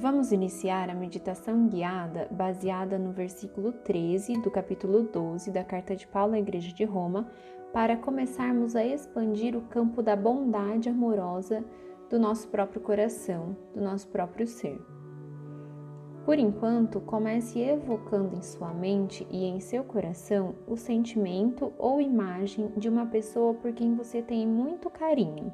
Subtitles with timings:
[0.00, 6.06] Vamos iniciar a meditação guiada baseada no versículo 13 do capítulo 12 da carta de
[6.06, 7.30] Paulo à Igreja de Roma,
[7.70, 11.62] para começarmos a expandir o campo da bondade amorosa
[12.08, 14.80] do nosso próprio coração, do nosso próprio ser.
[16.24, 22.72] Por enquanto, comece evocando em sua mente e em seu coração o sentimento ou imagem
[22.74, 25.52] de uma pessoa por quem você tem muito carinho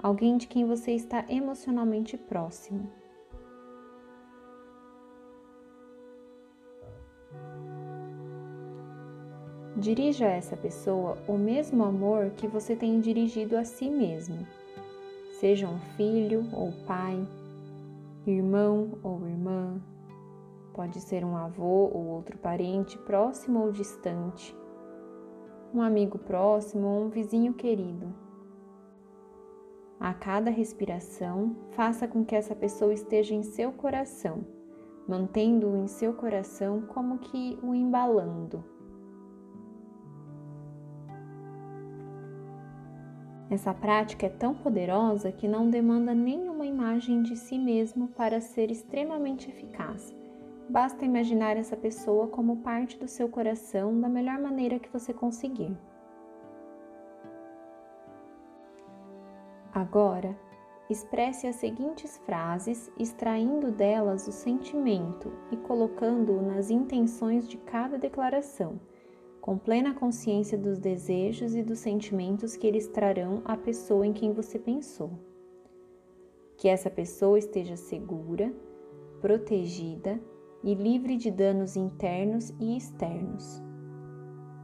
[0.00, 2.88] alguém de quem você está emocionalmente próximo.
[9.78, 14.44] Dirija a essa pessoa o mesmo amor que você tem dirigido a si mesmo,
[15.38, 17.24] seja um filho ou pai,
[18.26, 19.80] irmão ou irmã,
[20.74, 24.52] pode ser um avô ou outro parente próximo ou distante,
[25.72, 28.12] um amigo próximo ou um vizinho querido.
[30.00, 34.44] A cada respiração, faça com que essa pessoa esteja em seu coração,
[35.06, 38.77] mantendo-o em seu coração como que o embalando.
[43.50, 48.70] Essa prática é tão poderosa que não demanda nenhuma imagem de si mesmo para ser
[48.70, 50.14] extremamente eficaz.
[50.68, 55.74] Basta imaginar essa pessoa como parte do seu coração da melhor maneira que você conseguir.
[59.72, 60.36] Agora,
[60.90, 68.78] expresse as seguintes frases, extraindo delas o sentimento e colocando-o nas intenções de cada declaração,
[69.48, 74.30] com plena consciência dos desejos e dos sentimentos que eles trarão à pessoa em quem
[74.30, 75.10] você pensou.
[76.58, 78.52] Que essa pessoa esteja segura,
[79.22, 80.20] protegida
[80.62, 83.62] e livre de danos internos e externos.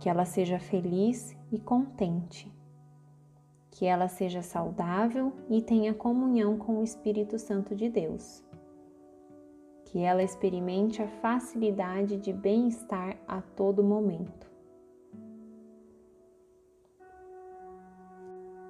[0.01, 2.53] Que ela seja feliz e contente
[3.71, 8.45] que ela seja saudável e tenha comunhão com o Espírito Santo de Deus.
[9.87, 14.54] Que ela experimente a facilidade de bem-estar a todo momento.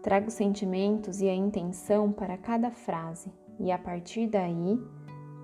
[0.05, 4.79] Traga os sentimentos e a intenção para cada frase, e a partir daí,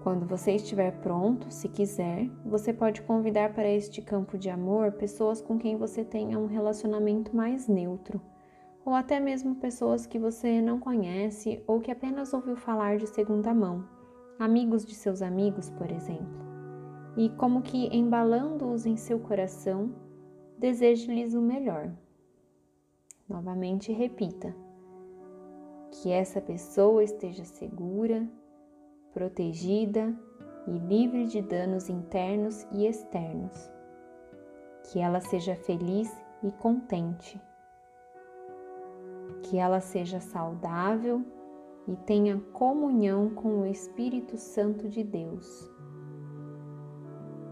[0.03, 5.41] quando você estiver pronto, se quiser, você pode convidar para este campo de amor pessoas
[5.41, 8.21] com quem você tenha um relacionamento mais neutro
[8.85, 13.55] ou até mesmo pessoas que você não conhece ou que apenas ouviu falar de segunda
[13.55, 13.85] mão,
[14.39, 16.41] amigos de seus amigos, por exemplo.
[17.17, 19.95] E como que embalando-os em seu coração,
[20.59, 21.91] deseje-lhes o melhor.
[23.31, 24.55] Novamente repita:
[25.91, 28.29] que essa pessoa esteja segura,
[29.15, 30.15] protegida
[30.67, 33.71] e livre de danos internos e externos.
[34.91, 37.41] Que ela seja feliz e contente
[39.43, 41.25] que ela seja saudável
[41.89, 45.69] e tenha comunhão com o Espírito Santo de Deus.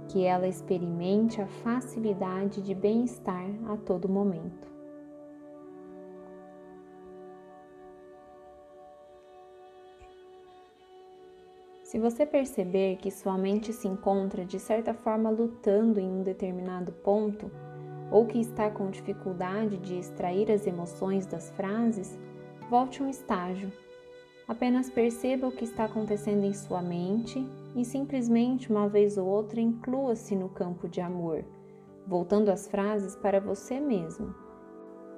[0.09, 4.78] Que ela experimente a facilidade de bem-estar a todo momento.
[11.88, 16.93] Se você perceber que sua mente se encontra de certa forma lutando em um determinado
[16.93, 17.50] ponto,
[18.10, 22.19] ou que está com dificuldade de extrair as emoções das frases,
[22.69, 23.72] volte um estágio.
[24.47, 27.43] Apenas perceba o que está acontecendo em sua mente
[27.75, 31.43] e simplesmente uma vez ou outra inclua-se no campo de amor,
[32.06, 34.34] voltando as frases para você mesmo,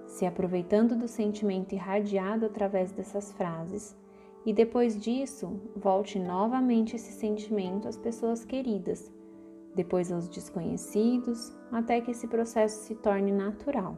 [0.06, 3.98] se aproveitando do sentimento irradiado através dessas frases.
[4.44, 9.12] E depois disso, volte novamente esse sentimento às pessoas queridas
[9.74, 13.96] depois aos desconhecidos, até que esse processo se torne natural.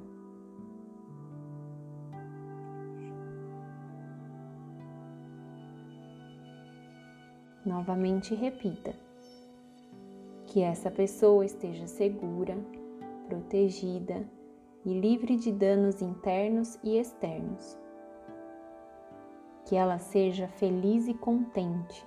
[7.64, 8.94] Novamente repita:
[10.47, 12.58] que essa pessoa esteja segura,
[13.26, 14.28] protegida
[14.84, 17.81] e livre de danos internos e externos.
[19.72, 22.06] Que ela seja feliz e contente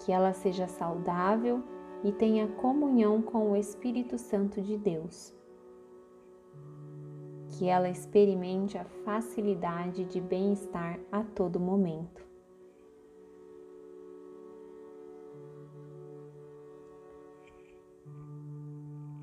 [0.00, 1.64] que ela seja saudável
[2.04, 5.34] e tenha comunhão com o Espírito Santo de Deus.
[7.48, 12.24] Que ela experimente a facilidade de bem-estar a todo momento.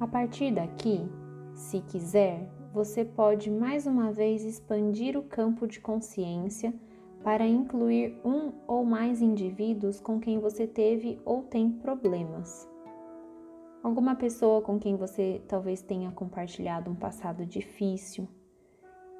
[0.01, 1.09] A partir daqui,
[1.55, 6.73] se quiser, você pode mais uma vez expandir o campo de consciência
[7.23, 12.69] para incluir um ou mais indivíduos com quem você teve ou tem problemas.
[13.83, 18.27] Alguma pessoa com quem você talvez tenha compartilhado um passado difícil,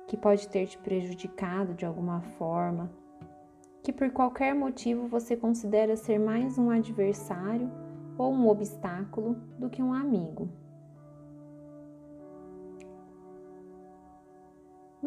[0.07, 2.89] que pode ter te prejudicado de alguma forma,
[3.83, 7.71] que por qualquer motivo você considera ser mais um adversário
[8.17, 10.49] ou um obstáculo do que um amigo.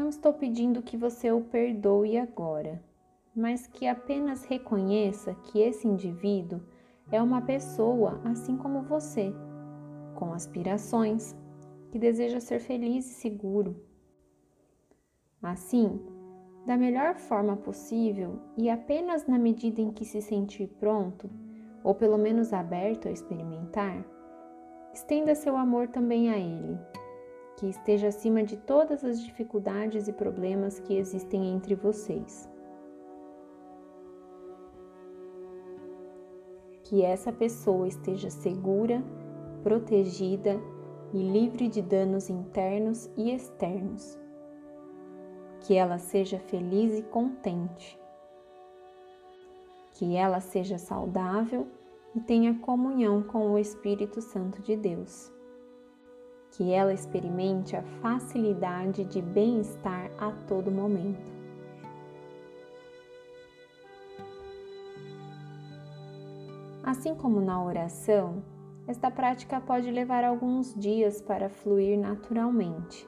[0.01, 2.83] Não estou pedindo que você o perdoe agora,
[3.37, 6.59] mas que apenas reconheça que esse indivíduo
[7.13, 9.31] é uma pessoa assim como você,
[10.15, 11.37] com aspirações,
[11.91, 13.77] que deseja ser feliz e seguro.
[15.43, 16.01] Assim,
[16.67, 21.29] da melhor forma possível e apenas na medida em que se sentir pronto,
[21.85, 24.03] ou pelo menos aberto a experimentar,
[24.95, 26.79] estenda seu amor também a Ele
[27.57, 32.49] que esteja acima de todas as dificuldades e problemas que existem entre vocês.
[36.85, 39.03] Que essa pessoa esteja segura,
[39.63, 40.59] protegida
[41.13, 44.19] e livre de danos internos e externos.
[45.61, 48.01] Que ela seja feliz e contente.
[49.93, 51.69] Que ela seja saudável
[52.15, 55.31] e tenha comunhão com o Espírito Santo de Deus
[56.53, 61.31] que ela experimente a facilidade de bem-estar a todo momento.
[66.83, 68.43] Assim como na oração,
[68.89, 73.07] esta prática pode levar alguns dias para fluir naturalmente.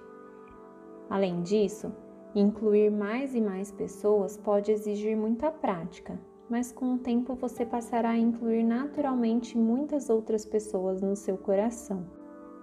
[1.10, 1.92] Além disso,
[2.34, 6.18] incluir mais e mais pessoas pode exigir muita prática,
[6.48, 12.21] mas com o tempo você passará a incluir naturalmente muitas outras pessoas no seu coração.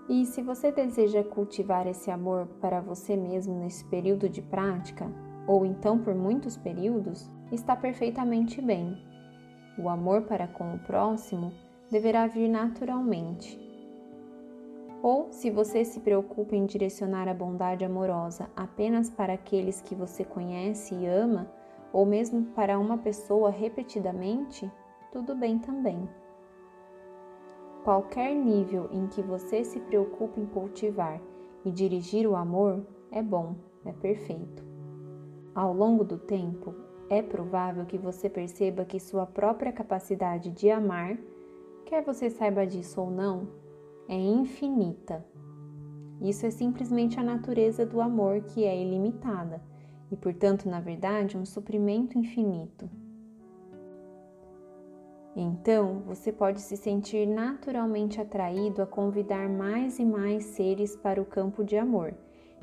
[0.09, 5.07] E se você deseja cultivar esse amor para você mesmo nesse período de prática,
[5.47, 8.97] ou então por muitos períodos, está perfeitamente bem.
[9.77, 11.53] O amor para com o próximo
[11.91, 13.59] deverá vir naturalmente.
[15.03, 20.25] Ou, se você se preocupa em direcionar a bondade amorosa apenas para aqueles que você
[20.25, 21.47] conhece e ama,
[21.93, 24.69] ou mesmo para uma pessoa repetidamente,
[25.11, 26.09] tudo bem também.
[27.83, 31.21] Qualquer nível em que você se preocupe em cultivar
[31.63, 33.55] e dirigir o amor é bom,
[33.85, 34.63] é perfeito.
[35.55, 36.75] Ao longo do tempo,
[37.09, 41.17] é provável que você perceba que sua própria capacidade de amar,
[41.85, 43.47] quer você saiba disso ou não,
[44.07, 45.25] é infinita.
[46.21, 49.61] Isso é simplesmente a natureza do amor que é ilimitada
[50.11, 52.89] e, portanto, na verdade, um suprimento infinito.
[55.41, 61.25] Então, você pode se sentir naturalmente atraído a convidar mais e mais seres para o
[61.25, 62.13] campo de amor,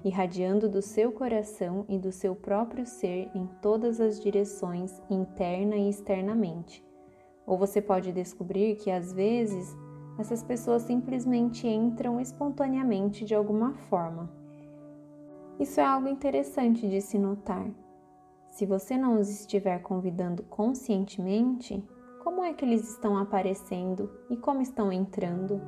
[0.05, 5.89] irradiando do seu coração e do seu próprio ser em todas as direções, interna e
[5.89, 6.85] externamente.
[7.47, 9.75] Ou você pode descobrir que às vezes
[10.19, 14.31] essas pessoas simplesmente entram espontaneamente de alguma forma.
[15.59, 17.71] Isso é algo interessante de se notar.
[18.51, 21.83] Se você não os estiver convidando conscientemente,
[22.27, 25.61] como é que eles estão aparecendo e como estão entrando?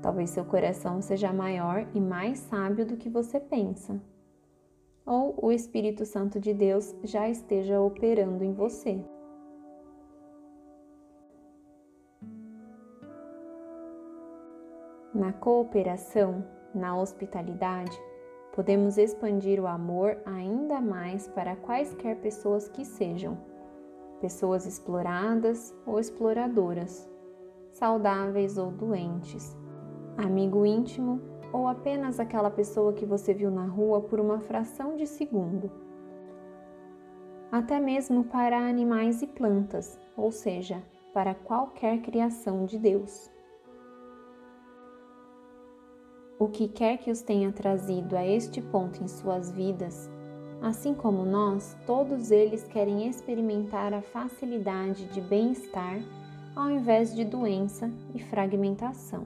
[0.00, 4.00] Talvez seu coração seja maior e mais sábio do que você pensa.
[5.04, 9.04] Ou o Espírito Santo de Deus já esteja operando em você.
[15.12, 18.00] Na cooperação, na hospitalidade,
[18.54, 23.50] podemos expandir o amor ainda mais para quaisquer pessoas que sejam
[24.22, 27.10] pessoas exploradas ou exploradoras,
[27.72, 29.58] saudáveis ou doentes,
[30.16, 31.20] amigo íntimo
[31.52, 35.68] ou apenas aquela pessoa que você viu na rua por uma fração de segundo.
[37.50, 40.80] Até mesmo para animais e plantas, ou seja,
[41.12, 43.28] para qualquer criação de Deus.
[46.38, 50.08] O que quer que os tenha trazido a este ponto em suas vidas
[50.62, 56.00] Assim como nós, todos eles querem experimentar a facilidade de bem-estar
[56.54, 59.24] ao invés de doença e fragmentação.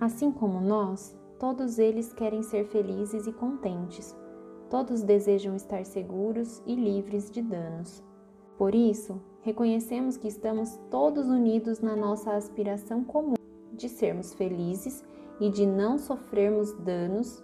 [0.00, 4.16] Assim como nós, todos eles querem ser felizes e contentes.
[4.68, 8.02] Todos desejam estar seguros e livres de danos.
[8.58, 13.34] Por isso, reconhecemos que estamos todos unidos na nossa aspiração comum
[13.72, 15.04] de sermos felizes
[15.38, 17.40] e de não sofrermos danos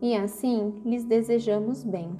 [0.00, 2.16] e assim lhes desejamos bem.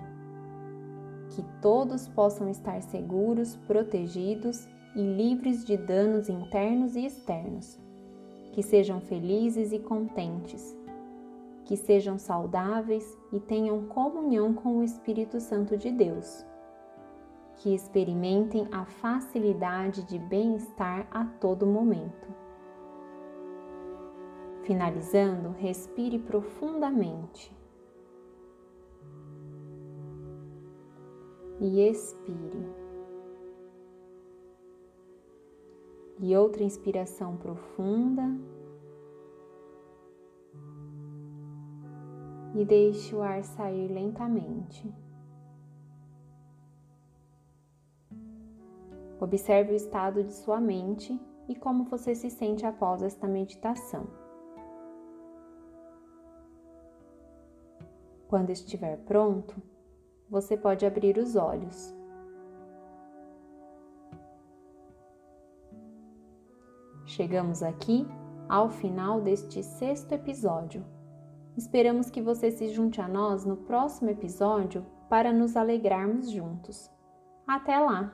[1.30, 7.78] Que todos possam estar seguros, protegidos e livres de danos internos e externos.
[8.52, 10.76] Que sejam felizes e contentes.
[11.64, 16.44] Que sejam saudáveis e tenham comunhão com o Espírito Santo de Deus.
[17.58, 22.28] Que experimentem a facilidade de bem-estar a todo momento.
[24.62, 27.57] Finalizando, respire profundamente.
[31.60, 32.88] E expire.
[36.20, 38.24] E outra inspiração profunda.
[42.54, 44.92] E deixe o ar sair lentamente.
[49.20, 54.06] Observe o estado de sua mente e como você se sente após esta meditação.
[58.28, 59.60] Quando estiver pronto,
[60.30, 61.94] você pode abrir os olhos.
[67.06, 68.06] Chegamos aqui
[68.48, 70.84] ao final deste sexto episódio.
[71.56, 76.90] Esperamos que você se junte a nós no próximo episódio para nos alegrarmos juntos.
[77.46, 78.12] Até lá!